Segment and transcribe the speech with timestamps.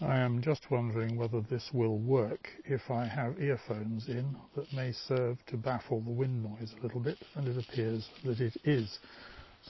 [0.00, 4.92] I am just wondering whether this will work if I have earphones in that may
[4.92, 9.00] serve to baffle the wind noise a little bit, and it appears that it is.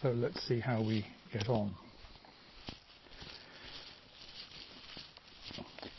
[0.02, 1.74] So let's see how we get on.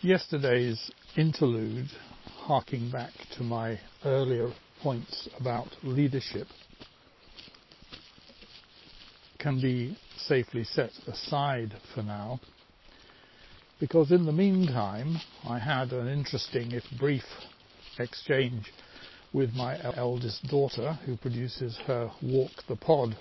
[0.02, 1.90] Yesterday's interlude,
[2.26, 4.52] harking back to my earlier
[4.84, 6.48] points about leadership,
[9.40, 12.40] can be safely set aside for now
[13.80, 15.18] because in the meantime
[15.48, 17.24] I had an interesting, if brief,
[17.98, 18.72] exchange
[19.32, 23.16] with my eldest daughter who produces her Walk the Pod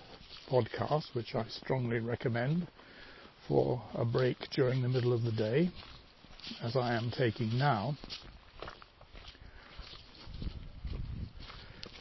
[0.51, 2.67] podcast, which I strongly recommend
[3.47, 5.71] for a break during the middle of the day,
[6.63, 7.97] as I am taking now.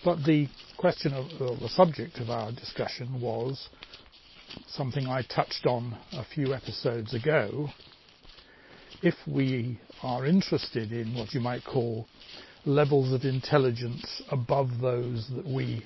[0.03, 3.67] But the question of, or the subject of our discussion was
[4.67, 7.69] something I touched on a few episodes ago,
[9.01, 12.07] if we are interested in what you might call
[12.65, 15.85] levels of intelligence above those that we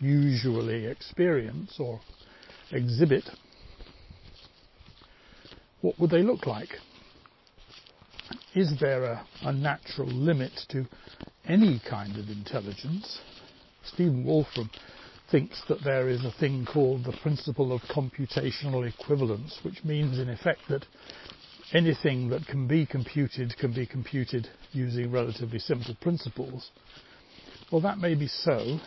[0.00, 2.00] usually experience or
[2.72, 3.24] exhibit,
[5.80, 6.70] what would they look like?
[8.54, 10.86] Is there a, a natural limit to
[11.44, 13.20] any kind of intelligence?
[13.84, 14.70] Stephen Wolfram
[15.30, 20.28] thinks that there is a thing called the principle of computational equivalence, which means in
[20.28, 20.84] effect that
[21.72, 26.70] anything that can be computed can be computed using relatively simple principles.
[27.70, 28.78] Well, that may be so,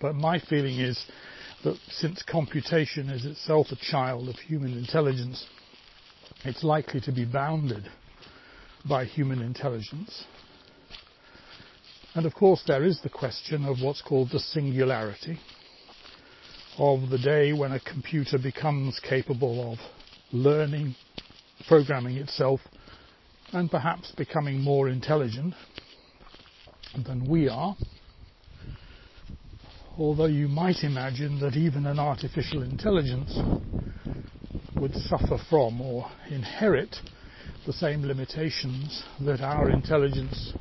[0.00, 1.04] but my feeling is
[1.64, 5.46] that since computation is itself a child of human intelligence,
[6.44, 7.88] it's likely to be bounded
[8.88, 10.24] by human intelligence.
[12.14, 15.38] And of course, there is the question of what's called the singularity
[16.78, 19.78] of the day when a computer becomes capable of
[20.32, 20.94] learning
[21.68, 22.60] programming itself
[23.52, 25.54] and perhaps becoming more intelligent
[27.06, 27.76] than we are.
[29.98, 33.38] Although you might imagine that even an artificial intelligence
[34.80, 36.96] would suffer from or inherit
[37.66, 40.54] the same limitations that our intelligence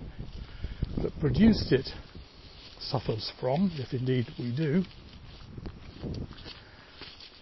[1.02, 1.88] that produced it
[2.80, 4.84] suffers from, if indeed we do.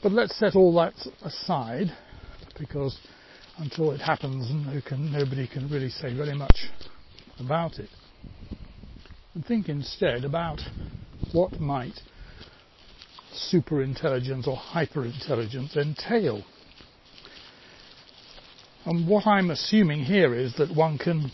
[0.01, 1.87] But let's set all that aside
[2.57, 2.97] because
[3.59, 4.47] until it happens,
[4.87, 6.67] can, nobody can really say very much
[7.39, 7.89] about it.
[9.33, 10.61] And think instead about
[11.33, 11.99] what might
[13.51, 16.43] superintelligence or hyperintelligence entail.
[18.85, 21.29] And what I'm assuming here is that one can,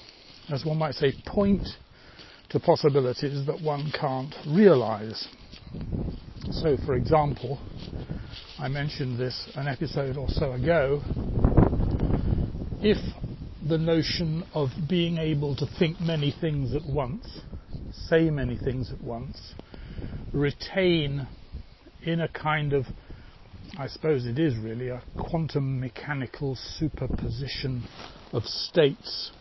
[0.49, 1.67] as one might say, point
[2.49, 5.27] to possibilities that one can't realize.
[6.51, 7.59] So, for example,
[8.59, 11.01] I mentioned this an episode or so ago
[12.85, 12.99] if
[13.67, 17.25] the notion of being able to think many things at once,
[18.07, 19.55] say many things at once,
[20.33, 21.27] retain
[22.03, 22.85] in a kind of,
[23.75, 27.83] I suppose it is really, a quantum mechanical superposition
[28.31, 29.31] of states,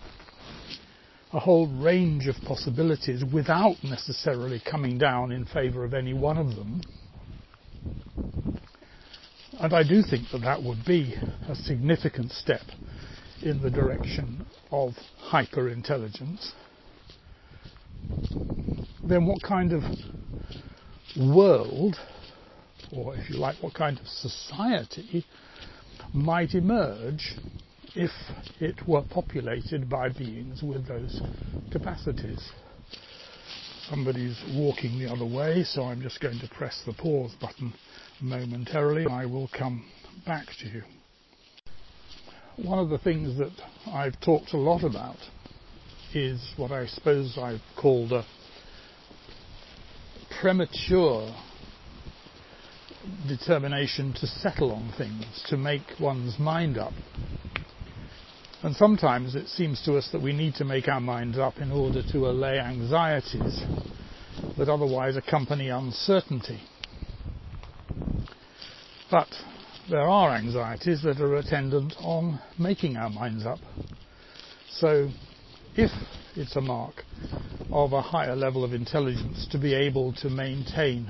[1.35, 6.57] a whole range of possibilities without necessarily coming down in favour of any one of
[6.57, 6.81] them.
[9.61, 11.15] And I do think that that would be
[11.47, 12.63] a significant step
[13.45, 14.93] in the direction of
[15.31, 16.53] hyperintelligence,
[19.05, 19.83] then what kind of
[21.17, 21.97] world,
[22.91, 25.27] or if you like, what kind of society
[26.15, 27.35] might emerge
[27.95, 28.11] if
[28.61, 31.21] it were populated by beings with those
[31.71, 32.41] capacities?
[33.91, 37.75] Somebody's walking the other way, so I'm just going to press the pause button
[38.23, 39.07] momentarily.
[39.07, 39.85] I will come
[40.25, 40.83] back to you
[42.57, 43.53] one of the things that
[43.87, 45.17] I've talked a lot about
[46.15, 48.25] is what I suppose I've called a
[50.41, 51.35] premature
[53.27, 56.93] determination to settle on things, to make one's mind up.
[58.63, 61.73] And sometimes it seems to us that we need to make our minds up in
[61.73, 63.63] order to allay anxieties
[64.57, 66.61] that otherwise accompany uncertainty.
[69.11, 69.29] But
[69.91, 73.59] there are anxieties that are attendant on making our minds up.
[74.71, 75.11] So
[75.77, 75.91] if
[76.37, 77.05] it's a mark
[77.71, 81.07] of a higher level of intelligence to be able to maintain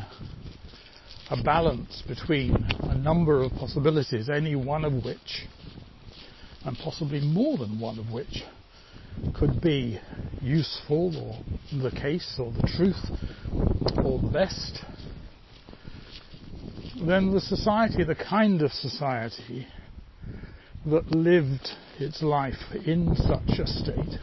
[1.30, 5.46] a balance between a number of possibilities, any one of which,
[6.64, 8.42] and possibly more than one of which,
[9.34, 10.00] could be
[10.42, 13.00] useful or the case or the truth
[14.04, 14.80] or the best,
[17.08, 19.66] then the society, the kind of society
[20.86, 22.54] that lived its life
[22.86, 24.18] in such a state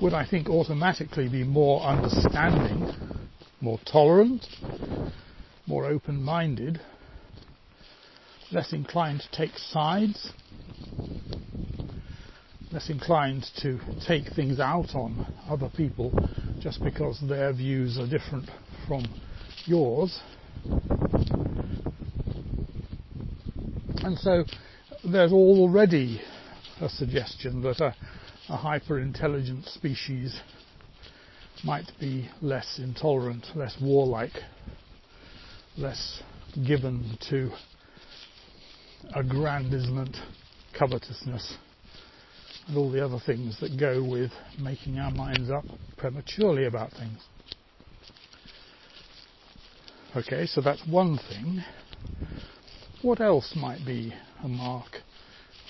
[0.00, 2.86] would, I think, automatically be more understanding,
[3.60, 4.46] more tolerant,
[5.66, 6.80] more open-minded,
[8.52, 10.32] less inclined to take sides,
[12.72, 16.12] less inclined to take things out on other people
[16.62, 18.48] just because their views are different
[18.86, 19.04] from
[19.66, 20.20] yours.
[24.04, 24.44] And so
[25.04, 26.20] there's already
[26.80, 27.94] a suggestion that a,
[28.48, 30.40] a hyper-intelligent species
[31.64, 34.38] might be less intolerant, less warlike,
[35.76, 36.22] less
[36.66, 37.50] given to
[39.14, 40.16] aggrandizement,
[40.78, 41.56] covetousness,
[42.66, 45.64] and all the other things that go with making our minds up
[45.96, 47.20] prematurely about things.
[50.18, 51.62] Okay, so that's one thing.
[53.02, 54.12] What else might be
[54.42, 54.96] a mark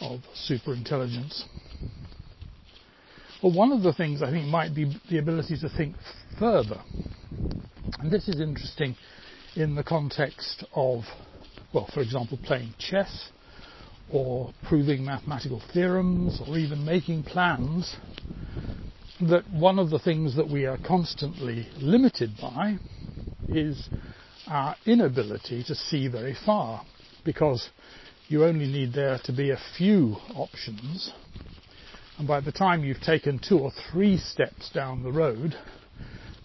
[0.01, 1.43] of superintelligence?
[3.43, 5.97] Well, one of the things I think might be the ability to think
[6.39, 6.81] further.
[7.99, 8.97] And this is interesting
[9.55, 11.03] in the context of,
[11.75, 13.29] well, for example, playing chess
[14.11, 17.97] or proving mathematical theorems or even making plans
[19.21, 22.79] that one of the things that we are constantly limited by
[23.47, 23.91] is
[24.49, 26.85] our inability to see very far
[27.25, 27.71] because
[28.29, 31.13] you only need there to be a few options
[32.19, 35.55] and by the time you've taken two or three steps down the road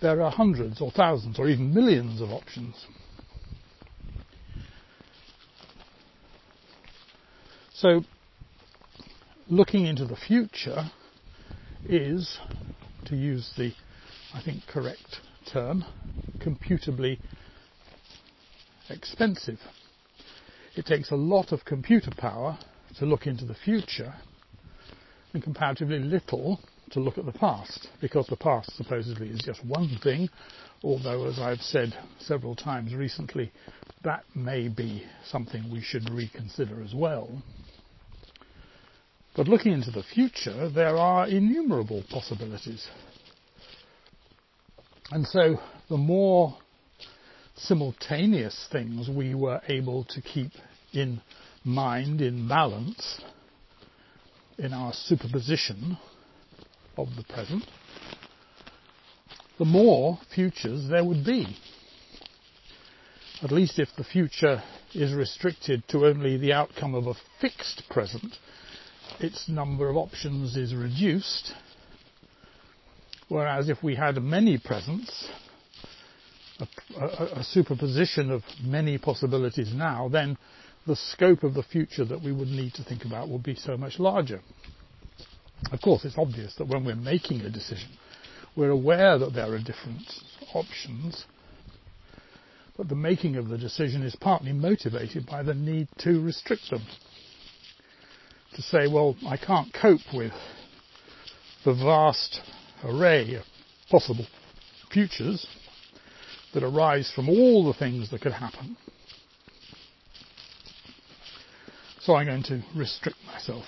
[0.04, 2.76] there are hundreds or thousands or even millions of options.
[7.74, 8.02] So
[9.48, 10.92] looking into the future
[11.86, 12.38] is,
[13.06, 13.72] to use the,
[14.34, 15.22] I think, correct
[15.52, 15.86] term,
[16.42, 17.20] computably
[18.90, 19.60] expensive.
[20.76, 22.58] It takes a lot of computer power
[22.98, 24.14] to look into the future
[25.34, 26.60] and comparatively little
[26.92, 30.30] to look at the past because the past supposedly is just one thing
[30.84, 33.52] although as I've said several times recently
[34.04, 37.42] that may be something we should reconsider as well.
[39.36, 42.86] But looking into the future, there are innumerable possibilities.
[45.10, 45.60] And so
[45.90, 46.58] the more
[47.56, 50.52] simultaneous things we were able to keep
[50.92, 51.22] in
[51.64, 53.22] mind, in balance,
[54.58, 55.98] in our superposition
[56.98, 57.64] of the present,
[59.58, 61.58] the more futures there would be.
[63.42, 64.62] At least if the future
[64.94, 68.38] is restricted to only the outcome of a fixed present,
[69.20, 71.52] its number of options is reduced.
[73.28, 75.28] Whereas if we had many presents,
[76.98, 80.38] a, a, superposition of many possibilities now, then
[80.86, 83.78] the scope of the future that we would need to think about would be so
[83.78, 84.42] much larger.
[85.72, 87.90] Of course, it's obvious that when we're making a decision,
[88.56, 90.04] we're aware that there are different
[90.54, 91.26] options,
[92.78, 96.84] but the making of the decision is partly motivated by the need to restrict them
[98.56, 100.34] to say, well, I can't cope with
[101.66, 102.42] the vast
[102.84, 103.44] array of
[103.90, 104.26] possible
[104.92, 105.48] futures
[106.54, 108.78] that arise from all the things that could happen.
[112.02, 113.64] So I'm going to restrict myself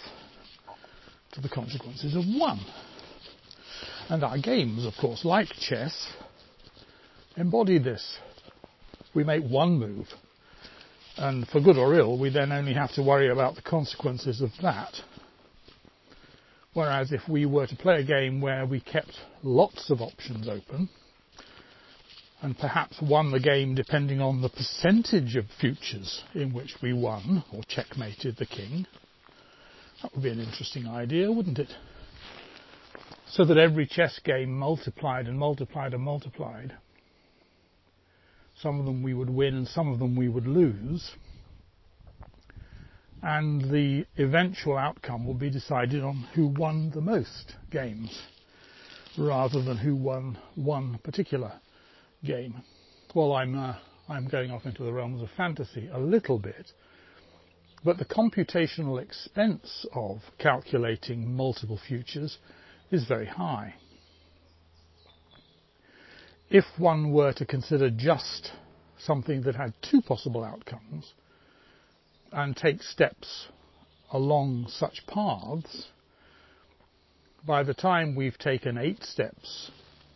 [1.33, 2.59] to the consequences of one.
[4.09, 6.07] And our games, of course, like chess,
[7.37, 8.19] embody this.
[9.13, 10.07] We make one move
[11.17, 14.51] and for good or ill, we then only have to worry about the consequences of
[14.61, 14.93] that.
[16.73, 20.89] Whereas if we were to play a game where we kept lots of options open,
[22.41, 27.43] and perhaps won the game depending on the percentage of futures in which we won
[27.53, 28.85] or checkmated the king,
[30.01, 31.71] that would be an interesting idea, wouldn't it?
[33.29, 36.73] So that every chess game multiplied and multiplied and multiplied
[38.61, 41.11] some of them we would win and some of them we would lose.
[43.21, 48.17] And the eventual outcome will be decided on who won the most games
[49.17, 51.53] rather than who won one particular
[52.25, 52.61] game.
[53.13, 53.75] Well, I'm, uh,
[54.09, 56.71] I'm going off into the realms of fantasy a little bit,
[57.83, 62.37] but the computational expense of calculating multiple futures
[62.91, 63.75] is very high
[66.49, 68.51] if one were to consider just
[68.97, 71.13] something that had two possible outcomes
[72.31, 73.47] and take steps
[74.11, 75.87] along such paths,
[77.45, 79.71] by the time we've taken eight steps,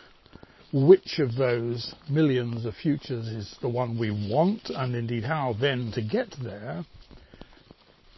[0.74, 5.92] which of those millions of futures is the one we want, and indeed how then
[5.94, 6.84] to get there,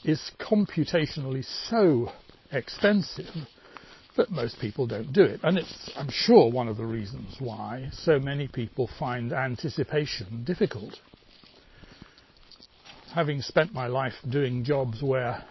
[0.05, 2.09] is computationally so
[2.53, 3.25] expensive
[4.15, 5.41] that most people don't do it.
[5.43, 10.97] And it's, I'm sure, one of the reasons why so many people find anticipation difficult.
[13.13, 15.43] Having spent my life doing jobs where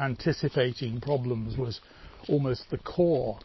[0.00, 1.80] anticipating problems was
[2.28, 3.38] almost the core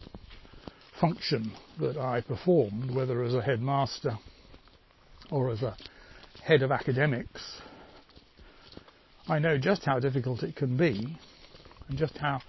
[1.00, 4.18] function that I performed, whether as a headmaster
[5.30, 5.76] or as a
[6.42, 7.60] head of academics,
[9.28, 11.18] I know just how difficult it can be
[11.88, 12.40] and just how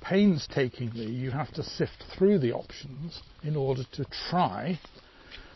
[0.00, 4.78] painstakingly you have to sift through the options in order to try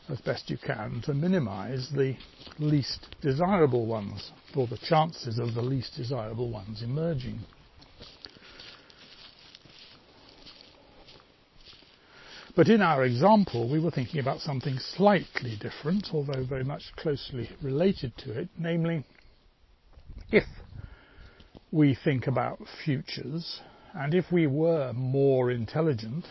[0.09, 2.15] as best you can to minimize the
[2.59, 7.41] least desirable ones or the chances of the least desirable ones emerging.
[12.57, 17.51] But in our example, we were thinking about something slightly different, although very much closely
[17.61, 19.05] related to it, namely,
[20.31, 20.45] if
[21.73, 23.61] we think about futures,
[23.93, 26.27] and if we were more intelligent,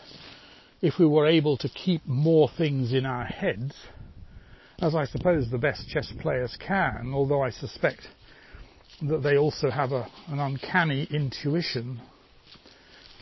[0.82, 3.76] if we were able to keep more things in our heads,
[4.82, 8.08] as I suppose the best chess players can, although I suspect
[9.02, 12.00] that they also have a, an uncanny intuition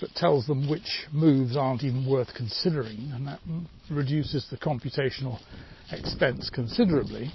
[0.01, 3.39] that tells them which moves aren't even worth considering, and that
[3.89, 5.39] reduces the computational
[5.91, 7.31] expense considerably.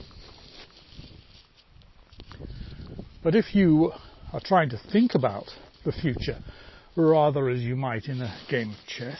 [3.22, 3.92] But if you
[4.32, 5.46] are trying to think about
[5.84, 6.38] the future
[6.96, 9.18] rather as you might in a game of chess,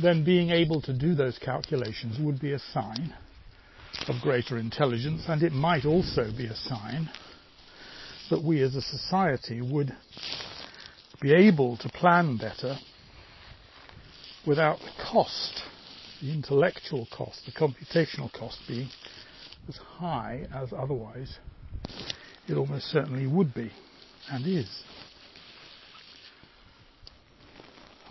[0.00, 3.14] then being able to do those calculations would be a sign
[4.08, 7.08] of greater intelligence, and it might also be a sign
[8.30, 9.94] that we as a society would
[11.20, 12.76] be able to plan better
[14.46, 15.62] without the cost,
[16.22, 18.88] the intellectual cost, the computational cost being
[19.68, 21.38] as high as otherwise
[22.48, 23.70] it almost certainly would be
[24.30, 24.82] and is.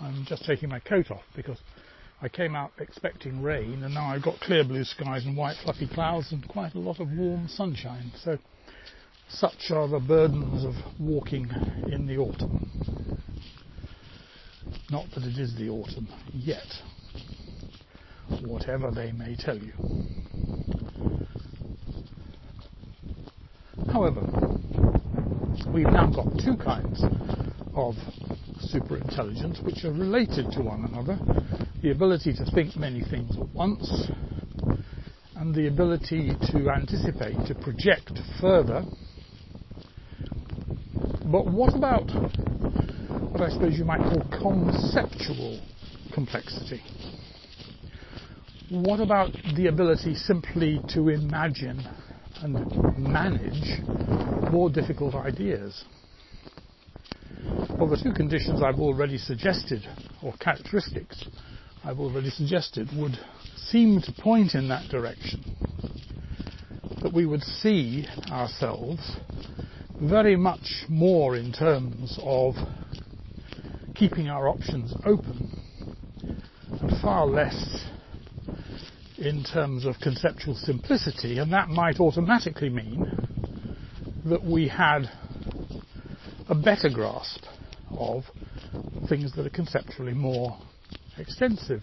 [0.01, 1.57] I'm just taking my coat off because
[2.21, 5.87] I came out expecting rain and now I've got clear blue skies and white fluffy
[5.87, 8.11] clouds and quite a lot of warm sunshine.
[8.23, 8.37] So
[9.29, 11.49] such are the burdens of walking
[11.91, 12.59] in the autumn.
[14.91, 16.65] Not that it is the autumn yet,
[18.43, 19.71] whatever they may tell you.
[23.91, 24.23] However,
[25.71, 27.03] we've now got two kinds
[27.75, 27.93] of
[28.73, 31.19] superintelligence which are related to one another.
[31.83, 34.07] The ability to think many things at once
[35.35, 38.83] and the ability to anticipate, to project further.
[41.31, 42.09] But what about
[43.39, 45.61] what I suppose you might call conceptual
[46.13, 46.81] complexity?
[48.69, 51.87] What about the ability simply to imagine
[52.41, 53.81] and manage
[54.49, 55.85] more difficult ideas?
[57.79, 59.87] Well, the two conditions I've already suggested,
[60.21, 61.23] or characteristics
[61.85, 63.17] I've already suggested, would
[63.55, 65.45] seem to point in that direction.
[67.03, 69.15] That we would see ourselves
[70.01, 72.55] very much more in terms of
[73.99, 75.51] keeping our options open
[76.79, 77.83] and far less
[79.17, 83.11] in terms of conceptual simplicity, and that might automatically mean
[84.23, 85.01] that we had
[86.47, 87.43] a better grasp
[87.97, 88.23] of
[89.09, 90.57] things that are conceptually more
[91.17, 91.81] extensive.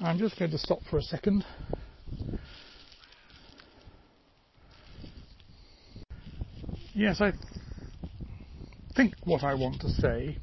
[0.00, 1.44] I'm just going to stop for a second
[6.98, 7.32] Yes, I
[8.96, 10.36] think what I want to say,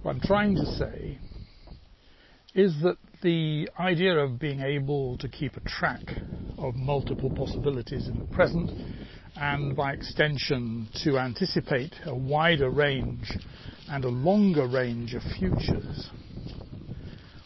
[0.00, 1.18] what I'm trying to say,
[2.54, 6.00] is that the idea of being able to keep a track
[6.56, 8.70] of multiple possibilities in the present
[9.36, 13.36] and by extension to anticipate a wider range
[13.86, 16.08] and a longer range of futures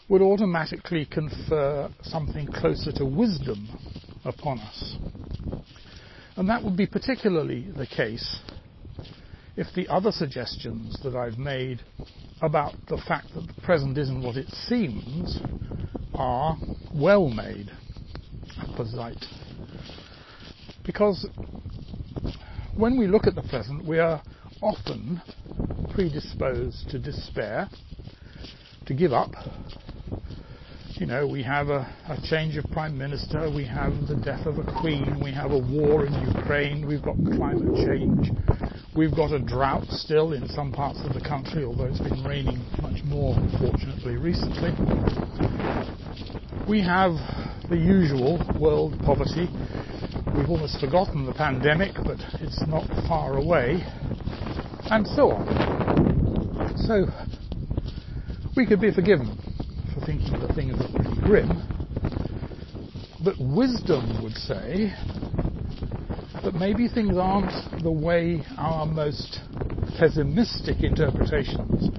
[0.07, 3.67] would automatically confer something closer to wisdom
[4.23, 4.95] upon us.
[6.39, 8.39] And that would be particularly the case
[9.57, 11.81] if the other suggestions that I've made
[12.41, 15.41] about the fact that the present isn't what it seems
[16.15, 16.57] are
[16.93, 17.69] well made,
[18.57, 19.25] apposite.
[20.85, 21.27] Because
[22.77, 24.23] when we look at the present, we are
[24.61, 25.21] often
[25.89, 27.67] predisposed to despair,
[28.85, 29.33] to give up.
[30.99, 31.87] You know, we have a,
[32.25, 36.05] change of prime minister, we have the death of a queen, we have a war
[36.05, 38.27] in Ukraine, we've got climate change,
[38.97, 42.59] we've got a drought still in some parts of the country, although it's been raining
[42.81, 44.71] much more, fortunately, recently.
[46.67, 47.13] We have
[47.69, 49.47] the usual world poverty.
[50.35, 53.85] We've almost forgotten the pandemic, but it's not far away,
[54.91, 56.75] and so on.
[56.75, 57.05] So,
[58.57, 59.39] we could be forgiven
[59.93, 61.61] for thinking that things are pretty grim,
[63.23, 64.93] but wisdom would say
[66.43, 67.51] that maybe things aren't
[67.83, 69.39] the way our most
[69.99, 71.89] pessimistic interpretations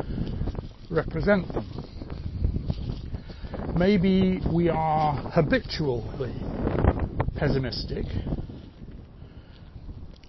[0.90, 1.66] represent them.
[3.74, 6.34] Maybe we are habitually
[7.36, 8.06] pessimistic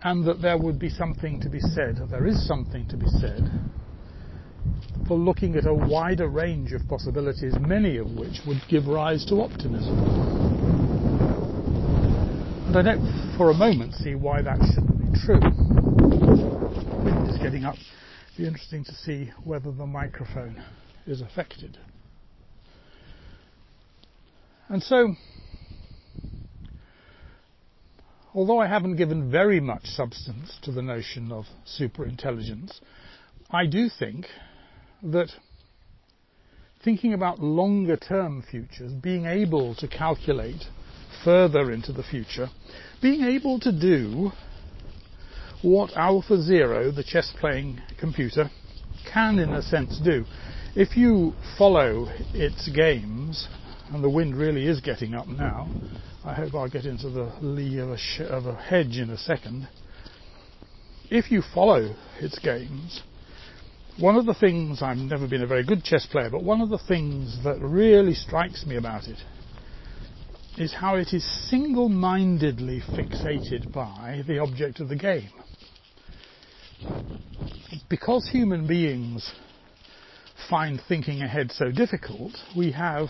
[0.04, 3.50] and that there would be something to be said, there is something to be said,
[5.12, 9.42] for looking at a wider range of possibilities, many of which would give rise to
[9.42, 10.00] optimism.
[12.68, 15.42] And I don't for a moment see why that shouldn't be true.
[17.04, 17.76] Wind is getting up.
[17.76, 20.64] It'd be interesting to see whether the microphone
[21.06, 21.78] is affected.
[24.70, 25.14] And so,
[28.34, 32.80] although I haven't given very much substance to the notion of superintelligence,
[33.50, 34.28] I do think
[35.04, 35.30] that
[36.84, 40.64] thinking about longer term futures, being able to calculate
[41.24, 42.50] further into the future,
[43.02, 44.32] being able to do
[45.62, 48.50] what Alpha Zero, the chess playing computer,
[49.12, 50.26] can in a sense do.
[50.76, 53.48] If you follow its games,
[53.92, 55.70] and the wind really is getting up now,
[56.24, 59.18] I hope I'll get into the lee of a, sh- of a hedge in a
[59.18, 59.68] second.
[61.10, 63.02] If you follow its games,
[63.98, 66.70] one of the things, I've never been a very good chess player, but one of
[66.70, 69.18] the things that really strikes me about it
[70.58, 75.30] is how it is single-mindedly fixated by the object of the game.
[77.90, 79.32] Because human beings
[80.50, 83.08] find thinking ahead so difficult, we have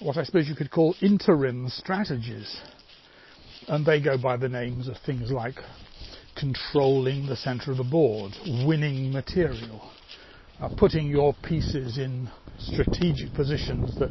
[0.00, 2.60] what I suppose you could call interim strategies.
[3.68, 5.54] And they go by the names of things like
[6.42, 8.32] controlling the center of the board,
[8.66, 9.92] winning material,
[10.60, 12.28] uh, putting your pieces in
[12.58, 14.10] strategic positions that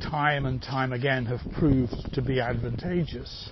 [0.00, 3.50] time and time again have proved to be advantageous,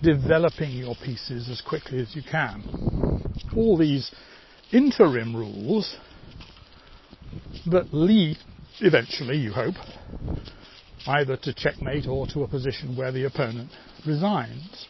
[0.00, 2.62] developing your pieces as quickly as you can.
[3.56, 4.12] All these
[4.72, 5.96] interim rules
[7.66, 8.36] that lead
[8.78, 9.74] eventually, you hope,
[11.08, 13.72] either to checkmate or to a position where the opponent
[14.06, 14.86] resigns.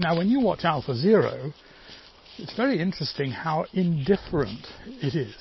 [0.00, 1.52] Now, when you watch Alpha Zero,
[2.38, 5.36] it's very interesting how indifferent it is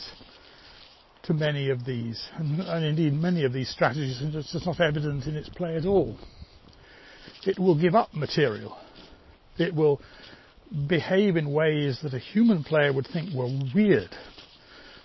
[1.23, 4.81] to many of these, and, and indeed many of these strategies, and it's just not
[4.81, 6.17] evident in its play at all.
[7.45, 8.77] It will give up material.
[9.57, 10.01] It will
[10.89, 14.13] behave in ways that a human player would think were weird,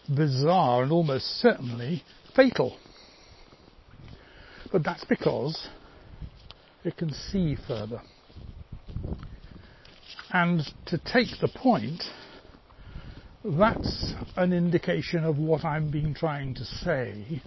[0.08, 2.02] bizarre, and almost certainly
[2.34, 2.76] fatal.
[4.72, 5.68] But that's because
[6.82, 8.02] it can see further.
[10.34, 12.02] And to take the point,
[13.44, 17.40] that's an indication of what I'm being trying to say.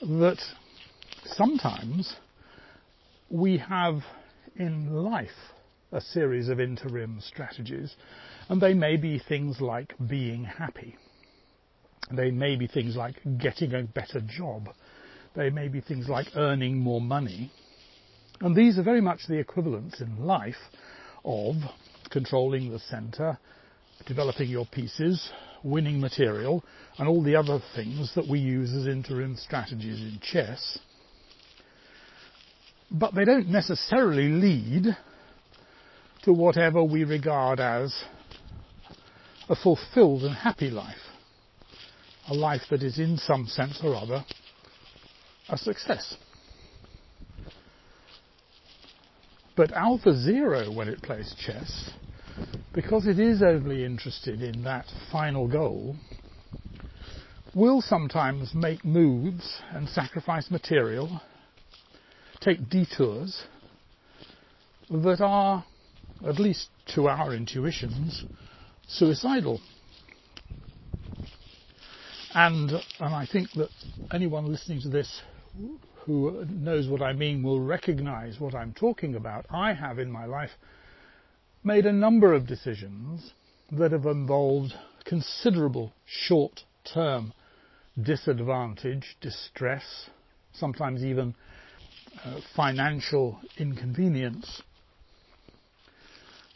[0.00, 0.38] That
[1.24, 2.14] sometimes
[3.28, 4.02] we have
[4.54, 5.30] in life
[5.90, 7.96] a series of interim strategies,
[8.48, 10.96] and they may be things like being happy.
[12.12, 14.68] They may be things like getting a better job.
[15.34, 17.50] They may be things like earning more money.
[18.40, 20.56] And these are very much the equivalents in life
[21.24, 21.56] of
[22.10, 23.38] controlling the center,
[24.06, 25.30] developing your pieces,
[25.62, 26.64] winning material,
[26.98, 30.78] and all the other things that we use as interim strategies in chess.
[32.90, 34.96] But they don't necessarily lead
[36.24, 37.94] to whatever we regard as
[39.48, 40.96] a fulfilled and happy life.
[42.28, 44.24] A life that is in some sense or other
[45.48, 46.16] a success.
[49.54, 51.92] But Alpha Zero, when it plays chess,
[52.72, 55.96] because it is only interested in that final goal,
[57.54, 61.20] will sometimes make moves and sacrifice material,
[62.40, 63.42] take detours
[64.90, 65.64] that are,
[66.26, 68.24] at least to our intuitions,
[68.88, 69.60] suicidal.
[72.34, 73.68] And, and I think that
[74.10, 75.20] anyone listening to this
[76.04, 79.46] who knows what I mean will recognize what I'm talking about.
[79.50, 80.50] I have in my life
[81.64, 83.32] made a number of decisions
[83.70, 87.32] that have involved considerable short-term
[88.00, 90.10] disadvantage, distress,
[90.52, 91.34] sometimes even
[92.24, 94.62] uh, financial inconvenience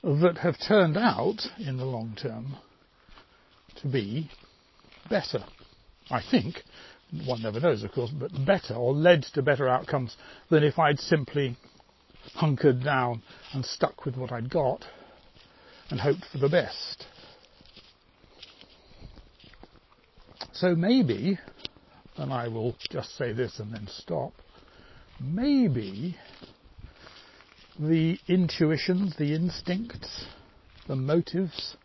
[0.03, 2.57] that have turned out in the long term
[3.81, 4.31] to be
[5.09, 5.45] better.
[6.11, 6.63] I think,
[7.25, 10.17] one never knows of course, but better or led to better outcomes
[10.51, 11.57] than if I'd simply
[12.35, 14.85] hunkered down and stuck with what I'd got
[15.91, 17.07] and hoped for the best.
[20.53, 21.39] So maybe,
[22.17, 24.33] and I will just say this and then stop,
[25.21, 26.17] maybe
[27.79, 30.25] the intuitions, the instincts,
[30.89, 31.77] the motives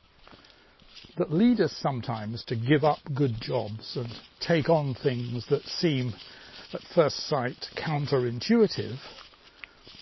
[1.18, 6.14] that lead us sometimes to give up good jobs and take on things that seem
[6.74, 8.98] at first sight counterintuitive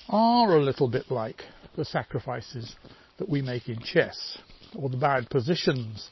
[0.10, 1.44] are a little bit like
[1.76, 2.76] the sacrifices
[3.18, 4.38] that we make in chess
[4.76, 6.10] or the bad positions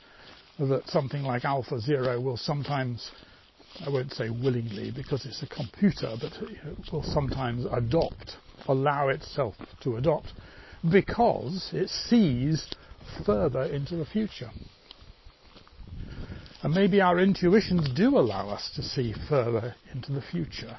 [0.60, 3.12] that something like Alpha Zero will sometimes,
[3.86, 9.54] I won't say willingly because it's a computer, but it will sometimes adopt, allow itself
[9.84, 10.34] to adopt
[10.92, 12.68] because it sees
[13.26, 14.50] further into the future.
[16.68, 20.76] And maybe our intuitions do allow us to see further into the future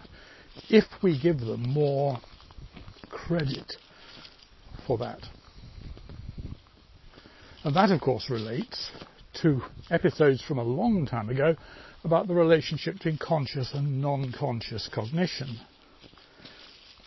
[0.69, 2.21] if we give them more
[3.09, 3.73] credit
[4.87, 5.21] for that.
[7.65, 8.91] And that, of course, relates
[9.41, 11.57] to episodes from a long time ago
[12.05, 15.59] about the relationship between conscious and non-conscious cognition.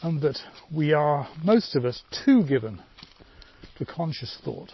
[0.02, 0.40] And that
[0.74, 2.82] we are, most of us, too given
[3.78, 4.72] to conscious thought.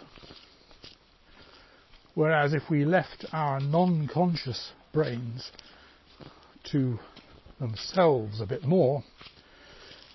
[2.18, 5.52] Whereas if we left our non-conscious brains
[6.72, 6.98] to
[7.60, 9.04] themselves a bit more,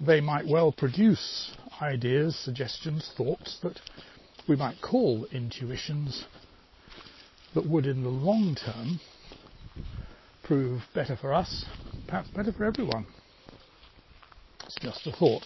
[0.05, 3.79] they might well produce ideas, suggestions, thoughts that
[4.49, 6.25] we might call intuitions
[7.53, 8.99] that would in the long term
[10.43, 11.63] prove better for us,
[12.07, 13.05] perhaps better for everyone.
[14.65, 15.45] It's just a thought.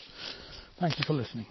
[0.80, 1.46] Thank you for listening.